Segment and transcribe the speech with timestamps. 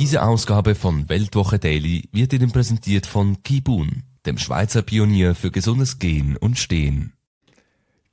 [0.00, 5.98] Diese Ausgabe von Weltwoche Daily wird Ihnen präsentiert von Kibun, dem Schweizer Pionier für gesundes
[5.98, 7.12] Gehen und Stehen.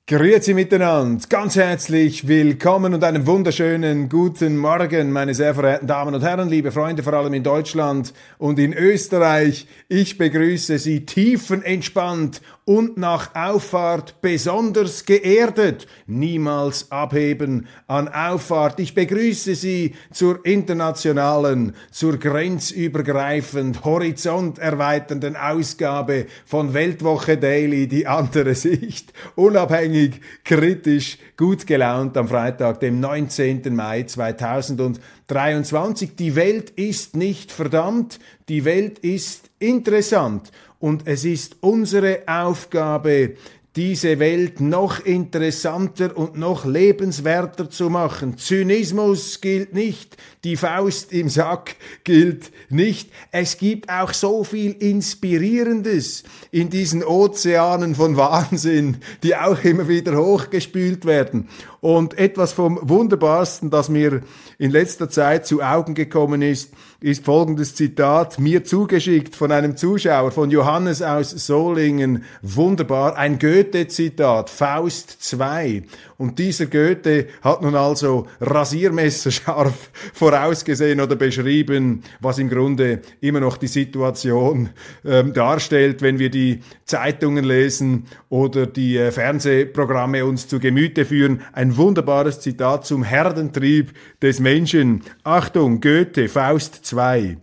[0.06, 6.24] Grüezi miteinander, ganz herzlich willkommen und einen wunderschönen guten Morgen, meine sehr verehrten Damen und
[6.24, 9.66] Herren, liebe Freunde, vor allem in Deutschland und in Österreich.
[9.88, 15.88] Ich begrüße Sie tiefenentspannt und nach Auffahrt besonders geerdet.
[16.06, 18.82] Niemals abheben an Auffahrt.
[18.82, 29.14] Ich begrüße Sie zur internationalen, zur grenzübergreifend, horizonterweiternden Ausgabe von Weltwoche Daily, die andere Sicht.
[29.36, 33.74] Unabhängig, kritisch, gut gelaunt am Freitag, dem 19.
[33.74, 36.18] Mai 2023.
[36.18, 40.52] Die Welt ist nicht verdammt, die Welt ist interessant.
[40.80, 43.36] Und es ist unsere Aufgabe,
[43.78, 48.40] diese Welt noch interessanter und noch lebenswerter zu machen.
[48.40, 53.12] Zynismus gilt nicht, die Faust im Sack gilt nicht.
[53.32, 60.18] Es gibt auch so viel Inspirierendes in diesen Ozeanen von Wahnsinn, die auch immer wieder
[60.18, 61.48] hochgespült werden.
[61.80, 64.22] Und etwas vom Wunderbarsten, das mir
[64.58, 70.32] in letzter Zeit zu Augen gekommen ist, ist folgendes Zitat mir zugeschickt von einem Zuschauer
[70.32, 72.24] von Johannes aus Solingen.
[72.42, 75.84] Wunderbar, ein Goethe-Zitat, Faust 2.
[76.18, 83.58] Und dieser Goethe hat nun also rasiermesserscharf vorausgesehen oder beschrieben, was im Grunde immer noch
[83.58, 84.70] die Situation
[85.06, 91.42] ähm, darstellt, wenn wir die Zeitungen lesen oder die äh, Fernsehprogramme uns zu Gemüte führen.
[91.54, 95.04] Ein wunderbares Zitat zum Herdentrieb des Menschen.
[95.24, 97.38] Achtung, Goethe, Faust 2.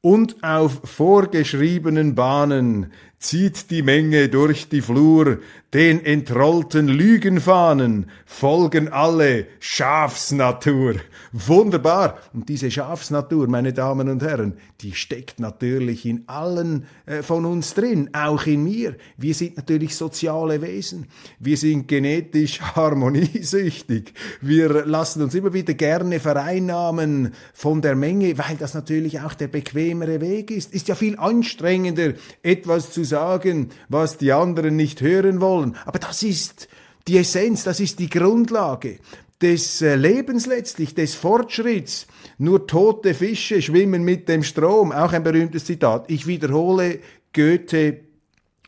[0.00, 5.38] Und auf vorgeschriebenen Bahnen zieht die Menge durch die Flur,
[5.76, 10.94] den entrollten Lügenfahnen folgen alle Schafsnatur.
[11.32, 12.16] Wunderbar.
[12.32, 17.74] Und diese Schafsnatur, meine Damen und Herren, die steckt natürlich in allen äh, von uns
[17.74, 18.96] drin, auch in mir.
[19.18, 21.08] Wir sind natürlich soziale Wesen.
[21.40, 24.14] Wir sind genetisch harmoniesüchtig.
[24.40, 29.48] Wir lassen uns immer wieder gerne vereinnahmen von der Menge, weil das natürlich auch der
[29.48, 30.72] bequemere Weg ist.
[30.72, 35.65] Ist ja viel anstrengender, etwas zu sagen, was die anderen nicht hören wollen.
[35.84, 36.68] Aber das ist
[37.08, 38.98] die Essenz, das ist die Grundlage
[39.40, 42.06] des äh, Lebens letztlich, des Fortschritts.
[42.38, 44.92] Nur tote Fische schwimmen mit dem Strom.
[44.92, 46.10] Auch ein berühmtes Zitat.
[46.10, 47.00] Ich wiederhole
[47.32, 48.00] Goethe,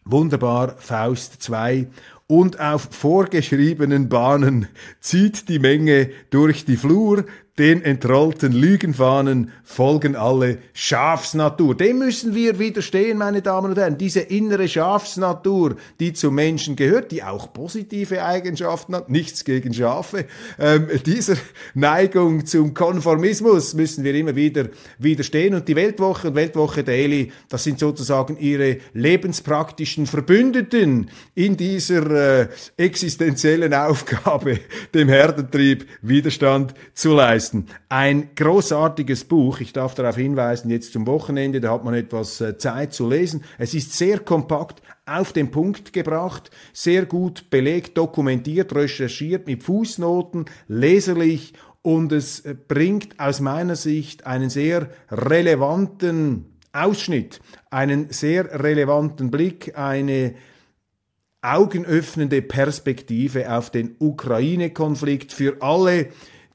[0.04, 1.88] wunderbar, Faust 2.
[2.26, 4.68] Und auf vorgeschriebenen Bahnen
[5.00, 7.24] zieht die Menge durch die Flur,
[7.58, 11.74] den entrollten Lügenfahnen folgen alle Schafsnatur.
[11.74, 13.98] Dem müssen wir widerstehen, meine Damen und Herren.
[13.98, 20.26] Diese innere Schafsnatur, die zum Menschen gehört, die auch positive Eigenschaften hat, nichts gegen Schafe.
[20.58, 21.34] Ähm, dieser
[21.74, 25.54] Neigung zum Konformismus müssen wir immer wieder widerstehen.
[25.54, 32.48] Und die Weltwoche und Weltwoche Daily, das sind sozusagen ihre lebenspraktischen Verbündeten in dieser äh,
[32.76, 34.60] existenziellen Aufgabe,
[34.94, 37.66] dem Herdentrieb Widerstand zu leisten leisten.
[37.88, 42.58] Ein großartiges Buch, ich darf darauf hinweisen, jetzt zum Wochenende, da hat man etwas äh,
[42.58, 43.44] Zeit zu lesen.
[43.58, 50.46] Es ist sehr kompakt, auf den Punkt gebracht, sehr gut belegt, dokumentiert, recherchiert mit Fußnoten,
[50.68, 57.40] leserlich und es äh, bringt aus meiner Sicht einen sehr relevanten Ausschnitt,
[57.70, 60.34] einen sehr relevanten Blick, eine
[61.40, 66.08] augenöffnende Perspektive auf den Ukraine-Konflikt für alle,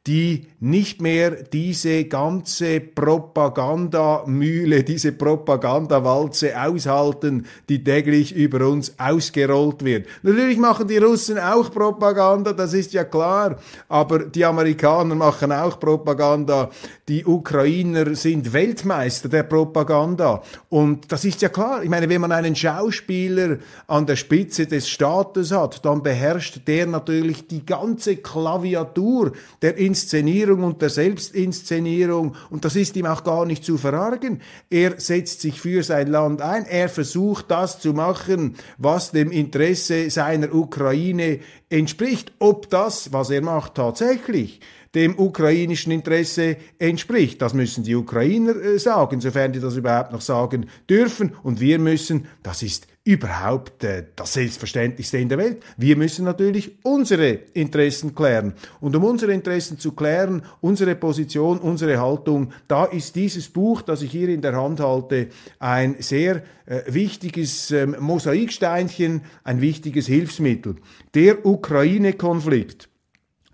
[0.06, 10.08] die nicht mehr diese ganze Propagandamühle, diese Propagandawalze aushalten, die täglich über uns ausgerollt wird.
[10.22, 13.56] Natürlich machen die Russen auch Propaganda, das ist ja klar,
[13.88, 16.70] aber die Amerikaner machen auch Propaganda,
[17.08, 21.84] die Ukrainer sind Weltmeister der Propaganda und das ist ja klar.
[21.84, 23.58] Ich meine, wenn man einen Schauspieler
[23.88, 30.63] an der Spitze des Staates hat, dann beherrscht der natürlich die ganze Klaviatur der Inszenierung
[30.63, 34.42] und der Selbstinszenierung und das ist ihm auch gar nicht zu verargen.
[34.72, 40.10] Er setzt sich für sein Land ein, er versucht das zu machen, was dem Interesse
[40.10, 42.34] seiner Ukraine entspricht.
[42.40, 44.62] Ob das, was er macht, tatsächlich
[44.95, 47.42] dem ukrainischen Interesse entspricht.
[47.42, 51.36] Das müssen die Ukrainer äh, sagen, sofern die das überhaupt noch sagen dürfen.
[51.44, 55.64] Und wir müssen, das ist überhaupt äh, das Selbstverständlichste in der Welt.
[55.76, 58.54] Wir müssen natürlich unsere Interessen klären.
[58.80, 64.02] Und um unsere Interessen zu klären, unsere Position, unsere Haltung, da ist dieses Buch, das
[64.02, 65.28] ich hier in der Hand halte,
[65.60, 70.78] ein sehr äh, wichtiges ähm, Mosaiksteinchen, ein wichtiges Hilfsmittel.
[71.14, 72.90] Der Ukraine-Konflikt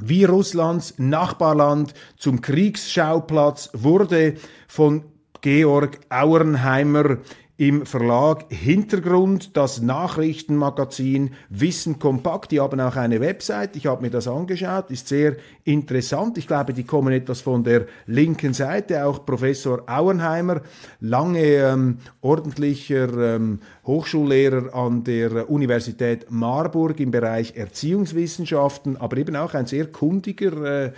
[0.01, 4.35] wie Russlands Nachbarland zum Kriegsschauplatz wurde
[4.67, 5.03] von
[5.41, 7.17] Georg Auernheimer
[7.59, 12.53] im Verlag Hintergrund, das Nachrichtenmagazin Wissen Kompakt.
[12.53, 13.75] Die haben auch eine Website.
[13.75, 15.35] Ich habe mir das angeschaut, ist sehr
[15.65, 16.37] interessant.
[16.37, 19.05] Ich glaube, die kommen etwas von der linken Seite.
[19.05, 20.61] Auch Professor Auenheimer,
[21.01, 29.53] lange ähm, ordentlicher ähm, Hochschullehrer an der Universität Marburg im Bereich Erziehungswissenschaften, aber eben auch
[29.53, 30.93] ein sehr kundiger äh,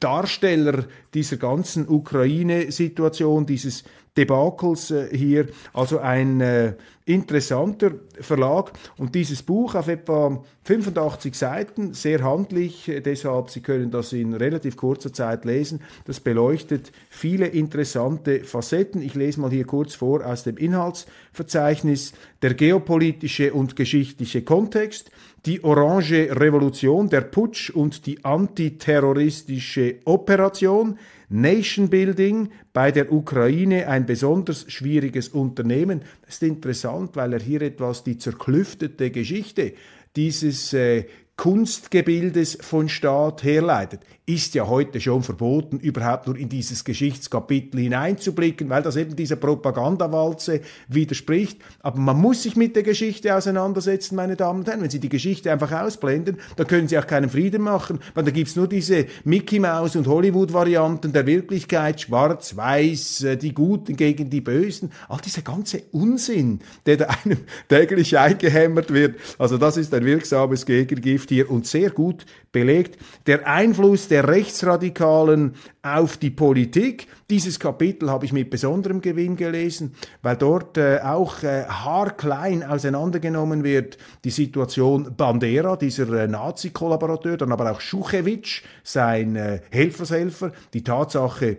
[0.00, 3.84] Darsteller dieser ganzen Ukraine-Situation, dieses
[4.16, 5.48] Debakels äh, hier.
[5.72, 6.74] Also ein äh,
[7.06, 8.72] interessanter Verlag.
[8.96, 14.34] Und dieses Buch auf etwa 85 Seiten, sehr handlich, äh, deshalb Sie können das in
[14.34, 15.80] relativ kurzer Zeit lesen.
[16.06, 19.02] Das beleuchtet viele interessante Facetten.
[19.02, 22.14] Ich lese mal hier kurz vor aus dem Inhaltsverzeichnis.
[22.40, 25.10] Der geopolitische und geschichtliche Kontext,
[25.44, 30.98] die Orange Revolution, der Putsch und die antiterroristische Operation,
[31.28, 36.02] Nation Building bei der Ukraine ein besonders schwieriges Unternehmen.
[36.24, 39.74] Das ist interessant, weil er hier etwas die zerklüftete Geschichte
[40.16, 46.84] dieses äh, Kunstgebildes von Staat herleitet ist ja heute schon verboten, überhaupt nur in dieses
[46.84, 51.60] Geschichtskapitel hineinzublicken, weil das eben dieser Propagandawalze widerspricht.
[51.80, 54.80] Aber man muss sich mit der Geschichte auseinandersetzen, meine Damen und Herren.
[54.80, 58.30] Wenn Sie die Geschichte einfach ausblenden, dann können Sie auch keinen Frieden machen, weil da
[58.30, 64.30] gibt's nur diese Mickey Mouse und Hollywood-Varianten der Wirklichkeit, schwarz, weiß, äh, die Guten gegen
[64.30, 69.16] die Bösen, all dieser ganze Unsinn, der da einem täglich eingehämmert wird.
[69.38, 72.98] Also das ist ein wirksames Gegengift hier und sehr gut belegt.
[73.26, 77.08] Der Einfluss der Rechtsradikalen auf die Politik.
[77.30, 83.64] Dieses Kapitel habe ich mit besonderem Gewinn gelesen, weil dort äh, auch äh, haarklein auseinandergenommen
[83.64, 90.84] wird die Situation Bandera, dieser äh, Nazi-Kollaborateur, dann aber auch Schuchewitsch, sein äh, Helfershelfer, die
[90.84, 91.58] Tatsache,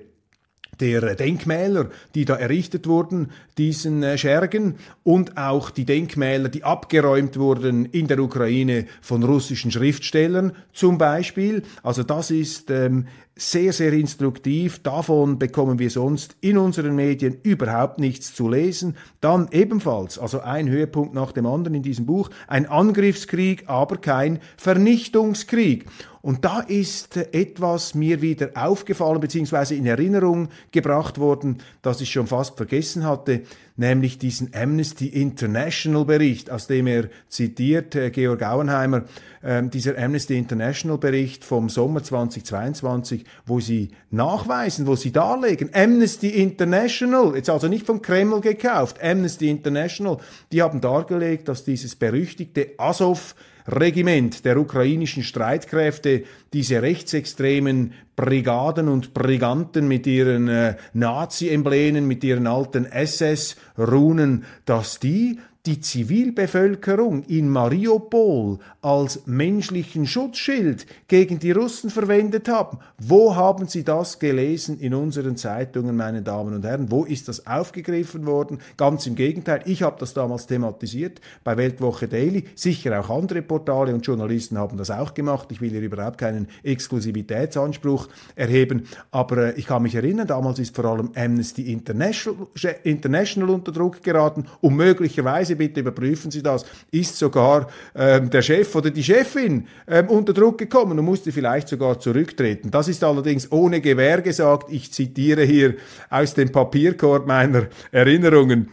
[0.80, 7.38] der Denkmäler, die da errichtet wurden, diesen äh, Schergen und auch die Denkmäler, die abgeräumt
[7.38, 11.64] wurden in der Ukraine von russischen Schriftstellern zum Beispiel.
[11.84, 13.08] Also das ist ähm,
[13.38, 14.82] sehr, sehr instruktiv.
[14.82, 18.96] Davon bekommen wir sonst in unseren Medien überhaupt nichts zu lesen.
[19.20, 24.40] Dann ebenfalls, also ein Höhepunkt nach dem anderen in diesem Buch, ein Angriffskrieg, aber kein
[24.56, 25.86] Vernichtungskrieg.
[26.22, 29.76] Und da ist etwas mir wieder aufgefallen bzw.
[29.76, 33.44] in Erinnerung gebracht worden, das ich schon fast vergessen hatte,
[33.78, 39.04] nämlich diesen Amnesty International Bericht, aus dem er zitiert, äh, Georg Auenheimer,
[39.42, 46.30] äh, dieser Amnesty International Bericht vom Sommer 2022, wo sie nachweisen, wo sie darlegen, Amnesty
[46.30, 50.18] International, jetzt also nicht vom Kreml gekauft, Amnesty International,
[50.52, 53.36] die haben dargelegt, dass dieses berüchtigte Azov
[53.68, 62.48] Regiment der ukrainischen Streitkräfte diese rechtsextremen Brigaden und Briganten mit ihren äh, Nazi-Emblemen, mit ihren
[62.48, 72.48] alten SS-Runen, dass die die Zivilbevölkerung in Mariupol als menschlichen Schutzschild gegen die Russen verwendet
[72.48, 72.78] haben.
[73.00, 76.92] Wo haben Sie das gelesen in unseren Zeitungen, meine Damen und Herren?
[76.92, 78.60] Wo ist das aufgegriffen worden?
[78.78, 82.46] Ganz im Gegenteil, ich habe das damals thematisiert bei Weltwoche Daily.
[82.54, 85.52] Sicher auch andere Portale und Journalisten haben das auch gemacht.
[85.52, 90.76] Ich will hier überhaupt keinen Exklusivitätsanspruch erheben, aber äh, ich kann mich erinnern, damals ist
[90.76, 92.48] vor allem Amnesty International,
[92.84, 98.42] International unter Druck geraten, um möglicherweise Weise, bitte überprüfen Sie das, ist sogar ähm, der
[98.42, 102.72] Chef oder die Chefin ähm, unter Druck gekommen und musste vielleicht sogar zurücktreten.
[102.72, 104.72] Das ist allerdings ohne Gewähr gesagt.
[104.72, 105.76] Ich zitiere hier
[106.10, 108.70] aus dem Papierkorb meiner Erinnerungen.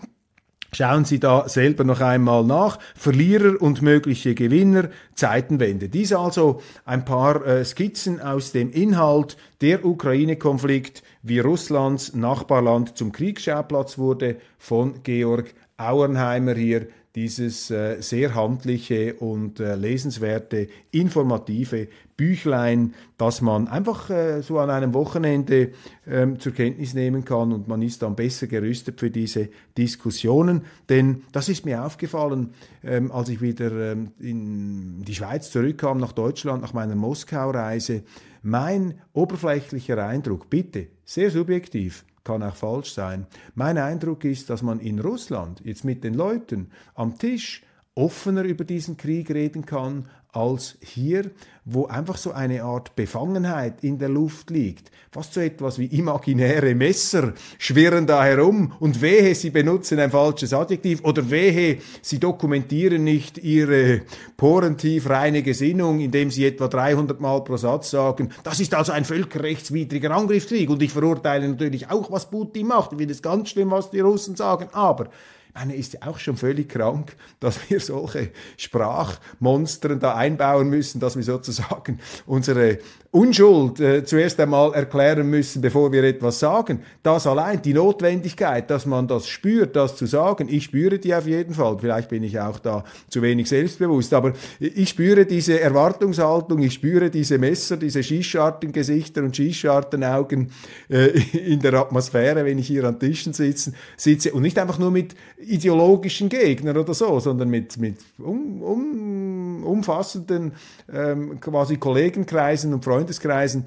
[0.75, 2.79] Schauen Sie da selber noch einmal nach.
[2.97, 5.91] Verlierer und mögliche Gewinner, Zeitenwende.
[5.91, 13.12] Dies also ein paar äh, Skizzen aus dem Inhalt der Ukraine-Konflikt, wie Russlands Nachbarland zum
[13.12, 22.95] Kriegsschauplatz wurde, von Georg Auernheimer hier dieses äh, sehr handliche und äh, lesenswerte, informative Büchlein,
[23.19, 25.73] das man einfach äh, so an einem Wochenende
[26.07, 30.62] ähm, zur Kenntnis nehmen kann und man ist dann besser gerüstet für diese Diskussionen.
[30.88, 36.12] Denn das ist mir aufgefallen, ähm, als ich wieder ähm, in die Schweiz zurückkam, nach
[36.12, 38.05] Deutschland, nach meiner Moskau-Reise.
[38.43, 43.26] Mein oberflächlicher Eindruck, bitte, sehr subjektiv, kann auch falsch sein.
[43.55, 47.62] Mein Eindruck ist, dass man in Russland jetzt mit den Leuten am Tisch
[47.95, 51.31] offener über diesen Krieg reden kann als hier,
[51.65, 54.91] wo einfach so eine Art Befangenheit in der Luft liegt.
[55.11, 60.55] Fast so etwas wie imaginäre Messer schwirren da herum und wehe, sie benutzen ein falsches
[60.55, 64.03] Adjektiv oder wehe, sie dokumentieren nicht ihre
[64.39, 69.05] porentief reine Gesinnung, indem sie etwa 300 Mal pro Satz sagen, das ist also ein
[69.05, 72.93] völkerrechtswidriger Angriffskrieg und ich verurteile natürlich auch, was Putin macht.
[72.93, 75.11] Ich finde es ganz schlimm, was die Russen sagen, aber
[75.54, 81.16] meine, ist ja auch schon völlig krank, dass wir solche Sprachmonstern da einbauen müssen, dass
[81.16, 82.78] wir sozusagen unsere
[83.14, 86.80] Unschuld äh, zuerst einmal erklären müssen, bevor wir etwas sagen.
[87.02, 91.26] Das allein, die Notwendigkeit, dass man das spürt, das zu sagen, ich spüre die auf
[91.26, 91.76] jeden Fall.
[91.78, 97.11] Vielleicht bin ich auch da zu wenig selbstbewusst, aber ich spüre diese Erwartungshaltung, ich spüre
[97.11, 100.50] diese Messer, diese Schießschartengesichter und Schießschartenaugen
[100.88, 105.14] äh, in der Atmosphäre, wenn ich hier an Tischen sitze und nicht einfach nur mit
[105.42, 110.52] ideologischen Gegnern oder so, sondern mit, mit um, um, umfassenden
[110.92, 113.64] ähm, quasi Kollegenkreisen und Freundeskreisen.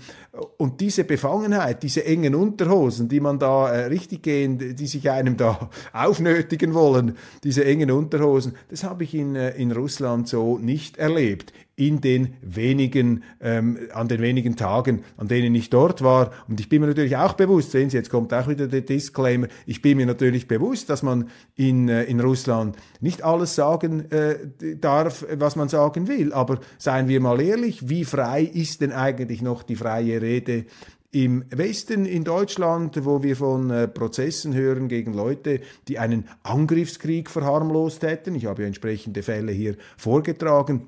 [0.58, 5.38] Und diese Befangenheit, diese engen Unterhosen, die man da äh, richtig gehen, die sich einem
[5.38, 10.98] da aufnötigen wollen, diese engen Unterhosen, das habe ich in, äh, in Russland so nicht
[10.98, 16.32] erlebt in den wenigen, ähm, an den wenigen Tagen, an denen ich dort war.
[16.48, 19.48] Und ich bin mir natürlich auch bewusst, sehen Sie, jetzt kommt auch wieder der Disclaimer,
[19.66, 24.38] ich bin mir natürlich bewusst, dass man in, äh, in Russland nicht alles sagen äh,
[24.80, 26.32] darf, was man sagen will.
[26.32, 30.66] Aber seien wir mal ehrlich, wie frei ist denn eigentlich noch die freie Rede
[31.12, 37.30] im Westen in Deutschland, wo wir von äh, Prozessen hören gegen Leute, die einen Angriffskrieg
[37.30, 38.36] verharmlost hätten.
[38.36, 40.88] Ich habe ja entsprechende Fälle hier vorgetragen.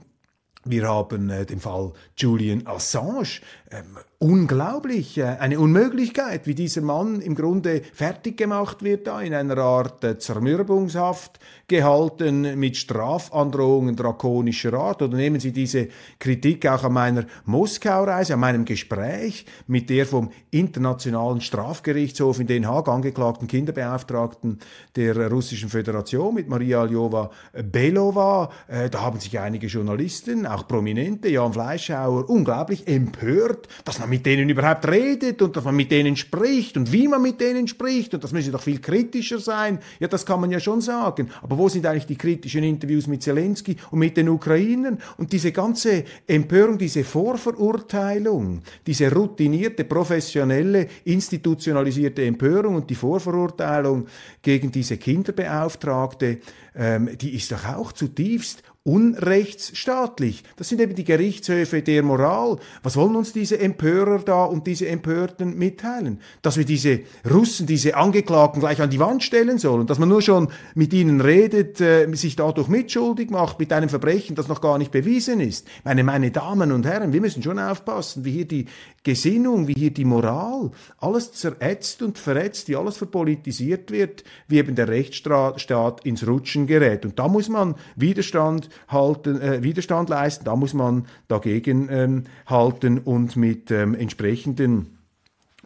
[0.66, 3.40] Wir haben äh, den Fall Julian Assange.
[3.70, 9.34] Ähm, unglaublich, äh, eine Unmöglichkeit, wie dieser Mann im Grunde fertig gemacht wird, da in
[9.34, 15.02] einer Art äh, Zermürbungshaft gehalten mit Strafandrohungen drakonischer Art.
[15.02, 20.32] Oder nehmen Sie diese Kritik auch an meiner Moskau-Reise, an meinem Gespräch mit der vom
[20.50, 24.60] Internationalen Strafgerichtshof in Den Haag angeklagten Kinderbeauftragten
[24.96, 27.32] der Russischen Föderation mit Maria Aljova
[27.70, 28.50] Belova.
[28.70, 34.26] Äh, da haben sich einige Journalisten, auch Prominente, Jan Fleischhauer, unglaublich empört, dass man mit
[34.26, 38.14] denen überhaupt redet und dass man mit denen spricht und wie man mit denen spricht
[38.14, 39.80] und das müsse doch viel kritischer sein.
[40.00, 41.30] Ja, das kann man ja schon sagen.
[41.42, 45.00] Aber wo sind eigentlich die kritischen Interviews mit Zelensky und mit den Ukrainern?
[45.18, 54.08] Und diese ganze Empörung, diese Vorverurteilung, diese routinierte, professionelle, institutionalisierte Empörung und die Vorverurteilung
[54.42, 56.40] gegen diese Kinderbeauftragte,
[56.76, 60.44] ähm, die ist doch auch zutiefst unrechtsstaatlich.
[60.56, 62.58] Das sind eben die Gerichtshöfe der Moral.
[62.84, 66.22] Was wollen uns diese Empörer da und diese Empörten mitteilen?
[66.42, 70.22] Dass wir diese Russen, diese Angeklagten gleich an die Wand stellen sollen, dass man nur
[70.22, 74.78] schon mit ihnen redet, äh, sich dadurch mitschuldig macht mit einem Verbrechen, das noch gar
[74.78, 75.68] nicht bewiesen ist.
[75.84, 78.68] Meine, meine Damen und Herren, wir müssen schon aufpassen, wie hier die
[79.08, 84.76] Gesinnung, wie hier die Moral, alles zerätzt und verrätzt, wie alles verpolitisiert wird, wie eben
[84.76, 87.06] der Rechtsstaat ins Rutschen gerät.
[87.06, 92.98] Und da muss man Widerstand halten, äh, Widerstand leisten, da muss man dagegen ähm, halten
[93.00, 94.98] und mit ähm, entsprechenden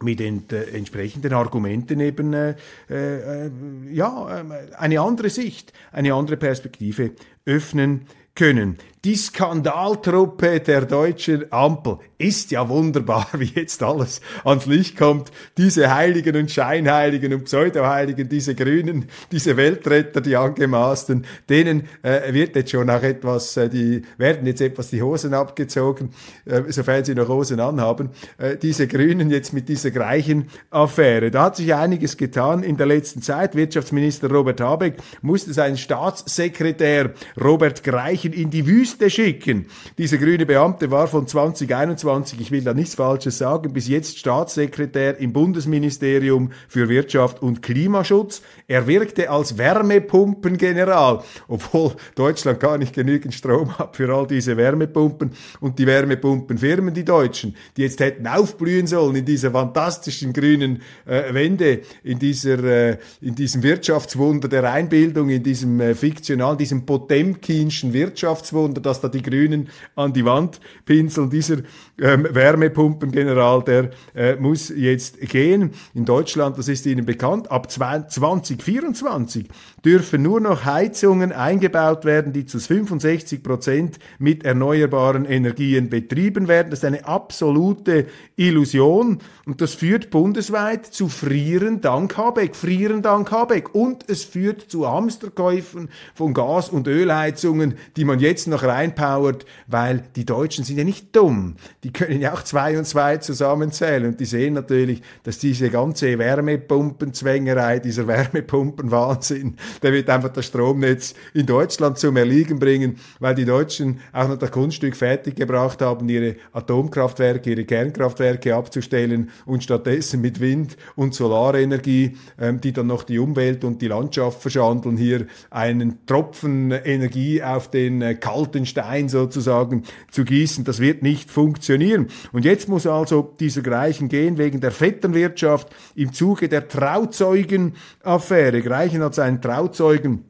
[0.00, 2.54] mit den äh, entsprechenden Argumenten eben äh,
[2.88, 3.50] äh,
[3.90, 4.44] ja, äh,
[4.76, 7.10] eine andere Sicht, eine andere Perspektive
[7.44, 8.06] öffnen
[8.36, 8.78] können.
[9.04, 15.32] Die Skandaltruppe der deutschen Ampel ist ja wunderbar, wie jetzt alles ans Licht kommt.
[15.58, 22.54] Diese Heiligen und Scheinheiligen und Pseudoheiligen, diese Grünen, diese Weltretter, die angemaßten, denen äh, wird
[22.54, 26.10] jetzt schon auch etwas, äh, die werden jetzt etwas die Hosen abgezogen,
[26.44, 28.10] äh, sofern sie noch Hosen anhaben.
[28.38, 31.32] Äh, diese Grünen jetzt mit dieser gleichen Affäre.
[31.32, 33.56] Da hat sich einiges getan in der letzten Zeit.
[33.56, 39.66] Wirtschaftsminister Robert Habeck musste seinen Staatssekretär Robert Greichen in die Wüste Liste schicken.
[39.96, 45.18] Dieser grüne Beamte war von 2021, ich will da nichts Falsches sagen, bis jetzt Staatssekretär
[45.18, 48.42] im Bundesministerium für Wirtschaft und Klimaschutz.
[48.68, 55.30] Er wirkte als Wärmepumpengeneral, obwohl Deutschland gar nicht genügend Strom hat für all diese Wärmepumpen
[55.60, 61.32] und die Wärmepumpenfirmen, die Deutschen, die jetzt hätten aufblühen sollen in dieser fantastischen grünen äh,
[61.32, 67.94] Wende, in dieser, äh, in diesem Wirtschaftswunder der Einbildung, in diesem äh, fiktionalen, diesem Potemkinschen
[67.94, 71.30] Wirtschaftswunder, dass da die Grünen an die Wand pinseln.
[71.30, 71.58] Dieser
[72.00, 75.70] ähm, Wärmepumpengeneral, der äh, muss jetzt gehen.
[75.94, 79.48] In Deutschland, das ist Ihnen bekannt, ab 2024
[79.84, 86.70] dürfen nur noch Heizungen eingebaut werden, die zu 65 Prozent mit erneuerbaren Energien betrieben werden.
[86.70, 93.30] Das ist eine absolute Illusion und das führt bundesweit zu Frieren dank Habeck, Frieren dank
[93.30, 99.44] Habeck und es führt zu Hamsterkäufen von Gas- und Ölheizungen, die man jetzt noch reinpowert,
[99.66, 101.56] weil die Deutschen sind ja nicht dumm.
[101.84, 106.18] Die können ja auch zwei und zwei zusammenzählen und die sehen natürlich, dass diese ganze
[106.18, 113.44] Wärmepumpenzwängerei, dieser Wärmepumpenwahnsinn, der wird einfach das Stromnetz in Deutschland zum Erliegen bringen, weil die
[113.44, 120.40] Deutschen auch noch das Kunststück fertiggebracht haben, ihre Atomkraftwerke, ihre Kernkraftwerke abzustellen und stattdessen mit
[120.40, 126.04] Wind- und Solarenergie, ähm, die dann noch die Umwelt und die Landschaft verschandeln, hier einen
[126.06, 128.14] Tropfen Energie auf den äh,
[128.62, 130.64] kalten Stein sozusagen zu gießen.
[130.64, 132.08] Das wird nicht funktionieren.
[132.32, 138.62] Und jetzt muss also dieser Greichen gehen wegen der Vetternwirtschaft im Zuge der Trauzeugenaffäre.
[138.62, 140.24] Greichen hat seinen Trauzeugen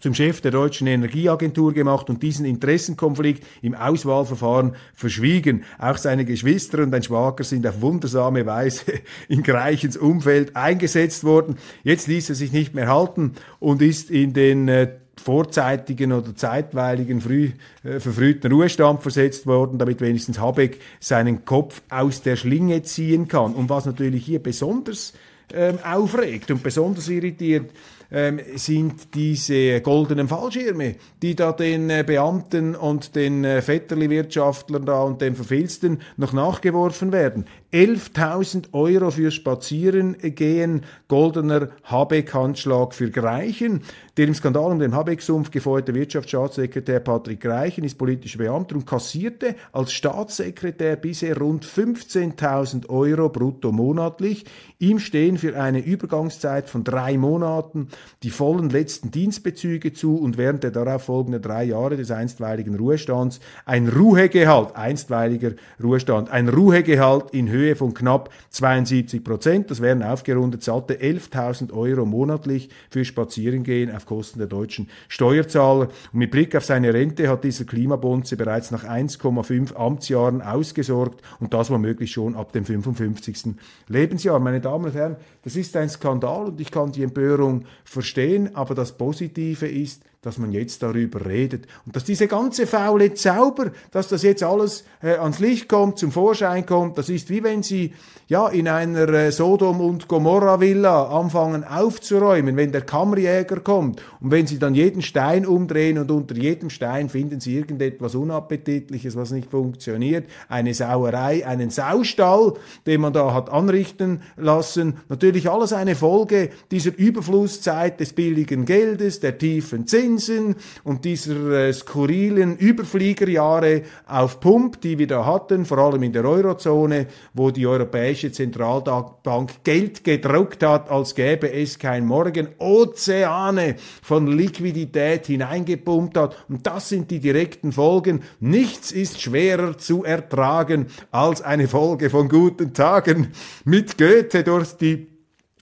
[0.00, 5.62] zum Chef der deutschen Energieagentur gemacht und diesen Interessenkonflikt im Auswahlverfahren verschwiegen.
[5.78, 8.84] Auch seine Geschwister und ein Schwager sind auf wundersame Weise
[9.28, 11.56] in Greichens Umfeld eingesetzt worden.
[11.84, 17.20] Jetzt ließ er sich nicht mehr halten und ist in den äh, vorzeitigen oder zeitweiligen
[17.20, 17.50] früh,
[17.84, 23.54] äh, verfrühten Ruhestand versetzt worden, damit wenigstens Habeck seinen Kopf aus der Schlinge ziehen kann.
[23.54, 25.12] Und was natürlich hier besonders
[25.52, 27.70] ähm, aufregt und besonders irritiert,
[28.14, 35.02] ähm, sind diese goldenen Fallschirme, die da den äh, Beamten und den äh, Vetterli-Wirtschaftlern da
[35.02, 37.46] und den Verfilzten noch nachgeworfen werden.
[37.72, 43.82] 11.000 Euro fürs Spazierengehen, goldener Habeck-Handschlag für Greichen.
[44.18, 49.54] Der im Skandal um den Habeck-Sumpf gefeuerte Wirtschaftsstaatssekretär Patrick Greichen ist politischer Beamter und kassierte
[49.72, 54.44] als Staatssekretär bisher rund 15.000 Euro brutto monatlich.
[54.78, 57.88] Ihm stehen für eine Übergangszeit von drei Monaten
[58.22, 63.40] die vollen letzten Dienstbezüge zu und während der darauf folgenden drei Jahre des einstweiligen Ruhestands
[63.64, 69.70] ein Ruhegehalt, einstweiliger Ruhestand, ein Ruhegehalt in Höhe von knapp 72 Prozent.
[69.70, 75.88] Das wären aufgerundet satte 11.000 Euro monatlich für Spazierengehen auf Kosten der deutschen Steuerzahler.
[76.12, 81.54] Und mit Blick auf seine Rente hat dieser Klimabonze bereits nach 1,5 Amtsjahren ausgesorgt und
[81.54, 83.54] das womöglich schon ab dem 55.
[83.88, 84.40] Lebensjahr.
[84.40, 88.74] Meine Damen und Herren, das ist ein Skandal und ich kann die Empörung verstehen, aber
[88.74, 91.66] das Positive ist, dass man jetzt darüber redet.
[91.84, 96.12] Und dass diese ganze faule Zauber, dass das jetzt alles äh, ans Licht kommt, zum
[96.12, 97.92] Vorschein kommt, das ist wie wenn Sie
[98.28, 104.00] ja in einer äh, Sodom und Gomorra Villa anfangen aufzuräumen, wenn der Kammerjäger kommt.
[104.20, 109.16] Und wenn Sie dann jeden Stein umdrehen und unter jedem Stein finden Sie irgendetwas unappetitliches,
[109.16, 112.52] was nicht funktioniert, eine Sauerei, einen Saustall,
[112.86, 119.18] den man da hat anrichten lassen, natürlich alles eine Folge dieser Überflusszeit des billigen Geldes,
[119.18, 125.64] der tiefen Zinsen Zinsen und dieser äh, skurrilen Überfliegerjahre auf Pump, die wir da hatten,
[125.64, 131.78] vor allem in der Eurozone, wo die Europäische Zentralbank Geld gedruckt hat, als gäbe es
[131.78, 136.44] kein Morgen, Ozeane von Liquidität hineingepumpt hat.
[136.48, 138.22] Und das sind die direkten Folgen.
[138.40, 143.28] Nichts ist schwerer zu ertragen als eine Folge von guten Tagen
[143.64, 145.11] mit Goethe durch die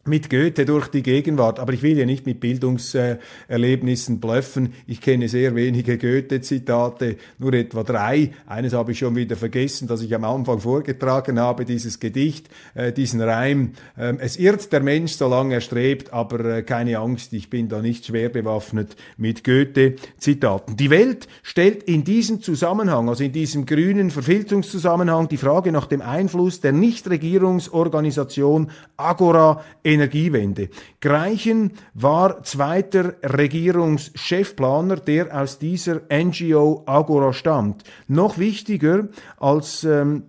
[0.06, 4.72] mit Goethe durch die Gegenwart, aber ich will ja nicht mit Bildungserlebnissen bluffen.
[4.86, 8.30] Ich kenne sehr wenige Goethe-Zitate, nur etwa drei.
[8.46, 12.94] Eines habe ich schon wieder vergessen, das ich am Anfang vorgetragen habe, dieses Gedicht, äh,
[12.94, 13.72] diesen Reim.
[13.98, 17.82] Ähm, es irrt der Mensch, solange er strebt, aber äh, keine Angst, ich bin da
[17.82, 20.76] nicht schwer bewaffnet mit Goethe-Zitaten.
[20.76, 26.00] Die Welt stellt in diesem Zusammenhang, also in diesem grünen Verfilzungszusammenhang, die Frage nach dem
[26.00, 30.68] Einfluss der Nichtregierungsorganisation Agora Energiewende.
[31.00, 37.82] Greichen war zweiter Regierungschefplaner, der aus dieser NGO Agora stammt.
[38.06, 40.24] Noch wichtiger als ähm,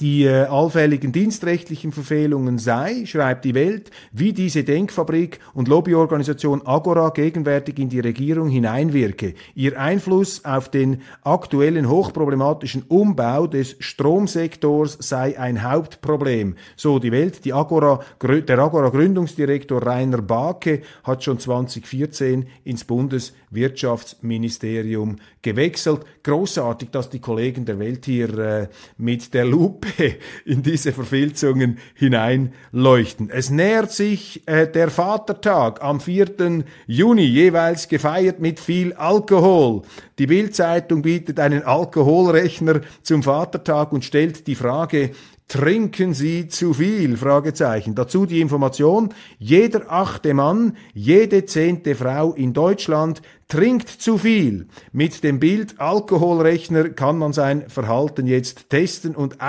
[0.00, 7.10] die äh, allfälligen dienstrechtlichen Verfehlungen sei, schreibt die Welt, wie diese Denkfabrik und Lobbyorganisation Agora
[7.10, 9.34] gegenwärtig in die Regierung hineinwirke.
[9.54, 16.56] Ihr Einfluss auf den aktuellen hochproblematischen Umbau des Stromsektors sei ein Hauptproblem.
[16.76, 17.44] So die Welt.
[17.44, 26.00] Die Agora, der Agora Gründungsdirektor Rainer Bake hat schon 2014 ins Bundeswirtschaftsministerium gewechselt.
[26.22, 31.78] Großartig, dass die Kollegen der Welt hier äh, mit der Lupe Lupe in diese Verfilzungen
[31.94, 33.30] hineinleuchten.
[33.30, 36.64] Es nähert sich äh, der Vatertag am 4.
[36.86, 39.82] Juni, jeweils gefeiert mit viel Alkohol.
[40.18, 45.10] Die Bildzeitung bietet einen Alkoholrechner zum Vatertag und stellt die Frage,
[45.48, 47.16] Trinken Sie zu viel?
[47.16, 47.94] Fragezeichen.
[47.94, 54.66] Dazu die Information, jeder achte Mann, jede zehnte Frau in Deutschland trinkt zu viel.
[54.92, 59.40] Mit dem Bild Alkoholrechner kann man sein Verhalten jetzt testen und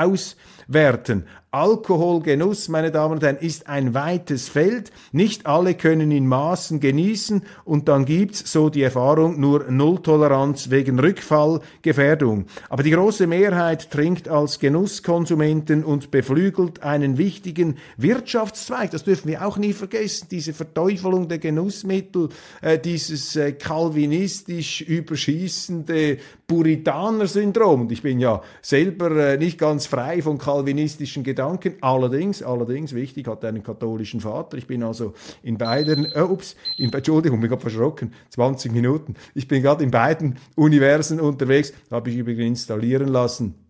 [0.67, 1.25] auswerten.
[1.55, 4.91] Alkoholgenuss, meine Damen und Herren, ist ein weites Feld.
[5.13, 10.99] Nicht alle können in Maßen genießen und dann gibt's, so die Erfahrung, nur Nulltoleranz wegen
[10.99, 12.47] Rückfallgefährdung.
[12.67, 18.91] Aber die große Mehrheit trinkt als Genusskonsumenten und beflügelt einen wichtigen Wirtschaftszweig.
[18.91, 20.27] Das dürfen wir auch nie vergessen.
[20.29, 22.29] Diese Verteufelung der Genussmittel,
[22.61, 27.89] äh, dieses äh, kalvinistisch überschießende Puritaner-Syndrom.
[27.91, 31.75] Ich bin ja selber äh, nicht ganz frei von kalvinistischen Gedanken Gedanken.
[31.81, 34.57] Allerdings, allerdings, wichtig, hat einen katholischen Vater.
[34.57, 35.13] Ich bin also
[35.43, 39.15] in beiden, äh, ups, in, Entschuldigung, ich habe verschrocken, 20 Minuten.
[39.33, 43.64] Ich bin gerade in beiden Universen unterwegs, habe ich übrigens installieren lassen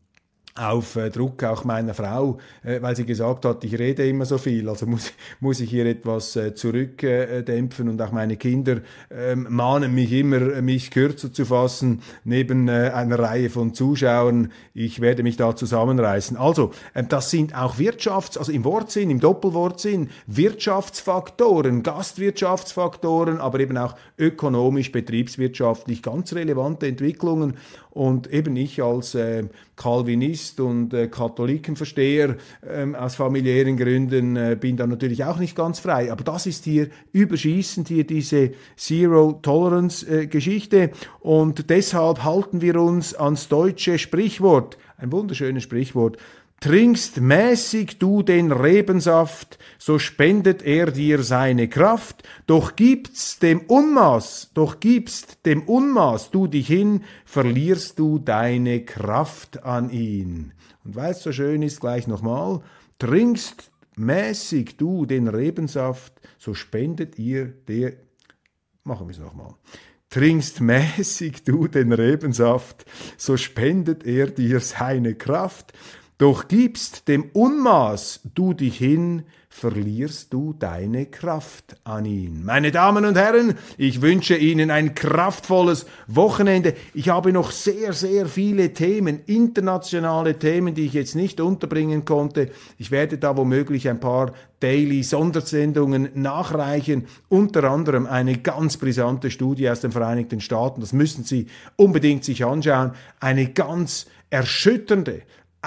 [0.57, 4.37] auf äh, Druck auch meiner Frau, äh, weil sie gesagt hat, ich rede immer so
[4.37, 8.77] viel, also muss, muss ich hier etwas äh, zurückdämpfen und auch meine Kinder
[9.11, 14.51] ähm, mahnen mich immer, mich kürzer zu fassen, neben einer Reihe von Zuschauern.
[14.73, 16.37] Ich werde mich da zusammenreißen.
[16.37, 16.71] Also,
[17.09, 24.91] das sind auch Wirtschafts-, also im Wortsinn, im Doppelwortsinn, Wirtschaftsfaktoren, Gastwirtschaftsfaktoren, aber eben auch ökonomisch,
[24.91, 27.55] betriebswirtschaftlich ganz relevante Entwicklungen
[27.95, 29.45] und eben ich als äh,
[29.77, 32.36] Calvinist und äh, Katholikenversteher
[32.69, 36.12] ähm, aus familiären Gründen äh, bin da natürlich auch nicht ganz frei.
[36.12, 40.77] Aber das ist hier überschießend, hier diese Zero-Tolerance-Geschichte.
[40.77, 40.89] Äh,
[41.21, 46.17] und deshalb halten wir uns ans deutsche Sprichwort, ein wunderschönes Sprichwort,
[46.65, 54.49] Trinkst mäßig du den Rebensaft, so spendet er dir seine Kraft, doch gibt's dem Unmaß,
[54.56, 60.54] doch gibst dem Unmaß du dich hin, verlierst du deine Kraft an ihn.
[60.84, 62.62] Und weil es so schön ist, gleich nochmal,
[62.97, 67.93] trinkst mäßig du den Rebensaft, so spendet ihr der,
[68.84, 69.54] machen wir es nochmal,
[70.10, 72.86] trinkst mäßig du den Rebensaft,
[73.17, 75.73] so spendet er dir seine Kraft,
[76.17, 82.43] doch gibst dem Unmaß du dich hin, verlierst du deine Kraft an ihn.
[82.43, 86.73] Meine Damen und Herren, ich wünsche Ihnen ein kraftvolles Wochenende.
[86.93, 92.49] Ich habe noch sehr, sehr viele Themen, internationale Themen, die ich jetzt nicht unterbringen konnte.
[92.78, 99.69] Ich werde da womöglich ein paar Daily Sondersendungen nachreichen, unter anderem eine ganz brisante Studie
[99.69, 100.82] aus den Vereinigten Staaten.
[100.82, 101.47] Das müssen Sie
[101.78, 102.91] unbedingt sich anschauen.
[103.21, 105.21] Eine ganz erschütternde,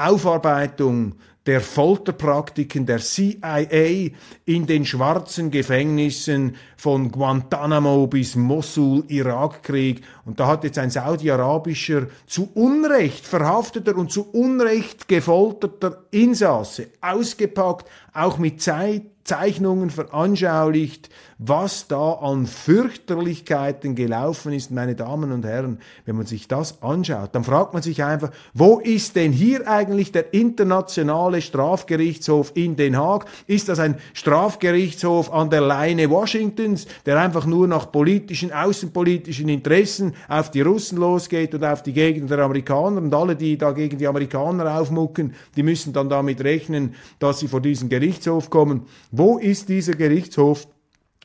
[0.06, 1.14] Aufarbeitung
[1.48, 4.10] der Folterpraktiken der CIA
[4.44, 10.02] in den schwarzen Gefängnissen von Guantanamo bis Mosul, Irakkrieg.
[10.26, 17.88] Und da hat jetzt ein saudi-arabischer zu Unrecht verhafteter und zu Unrecht gefolterter Insasse ausgepackt,
[18.12, 25.78] auch mit Zeit Zeichnungen veranschaulicht, was da an Fürchterlichkeiten gelaufen ist, meine Damen und Herren.
[26.06, 30.10] Wenn man sich das anschaut, dann fragt man sich einfach, wo ist denn hier eigentlich
[30.10, 33.26] der internationale Strafgerichtshof in Den Haag?
[33.46, 40.14] Ist das ein Strafgerichtshof an der Leine Washingtons, der einfach nur nach politischen, außenpolitischen Interessen
[40.26, 43.98] auf die Russen losgeht und auf die Gegend der Amerikaner und alle, die da gegen
[43.98, 48.86] die Amerikaner aufmucken, die müssen dann damit rechnen, dass sie vor diesen Gerichtshof kommen?
[49.18, 50.68] Wo ist dieser Gerichtshof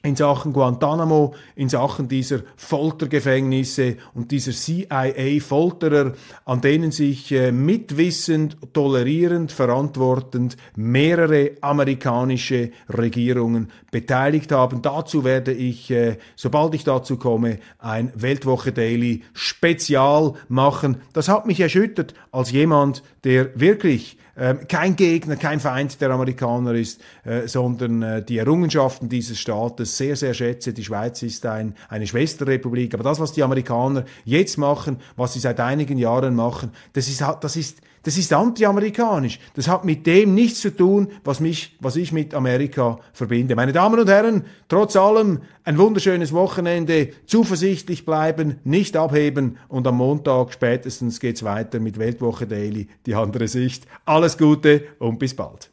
[0.05, 6.11] in Sachen Guantanamo, in Sachen dieser Foltergefängnisse und dieser CIA-Folterer,
[6.43, 14.81] an denen sich äh, mitwissend, tolerierend, verantwortend mehrere amerikanische Regierungen beteiligt haben.
[14.81, 20.97] Dazu werde ich, äh, sobald ich dazu komme, ein Weltwoche Daily Spezial machen.
[21.13, 26.73] Das hat mich erschüttert als jemand, der wirklich ähm, kein Gegner, kein Feind der Amerikaner
[26.73, 30.73] ist, äh, sondern äh, die Errungenschaften dieses Staates sehr, sehr schätze.
[30.73, 32.93] Die Schweiz ist ein, eine Schwesterrepublik.
[32.93, 37.23] Aber das, was die Amerikaner jetzt machen, was sie seit einigen Jahren machen, das ist,
[37.41, 39.39] das ist, das ist anti-amerikanisch.
[39.55, 43.55] Das hat mit dem nichts zu tun, was mich, was ich mit Amerika verbinde.
[43.55, 49.97] Meine Damen und Herren, trotz allem ein wunderschönes Wochenende, zuversichtlich bleiben, nicht abheben und am
[49.97, 53.87] Montag spätestens geht's weiter mit Weltwoche Daily, die andere Sicht.
[54.05, 55.72] Alles Gute und bis bald.